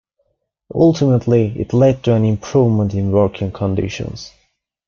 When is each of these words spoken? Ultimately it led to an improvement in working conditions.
Ultimately 0.73 1.53
it 1.61 1.73
led 1.73 2.03
to 2.05 2.15
an 2.15 2.25
improvement 2.25 2.95
in 2.95 3.11
working 3.11 3.51
conditions. 3.51 4.31